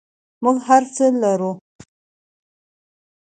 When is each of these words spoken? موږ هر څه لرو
موږ 0.43 0.57
هر 0.67 0.83
څه 0.95 1.05
لرو 1.21 1.51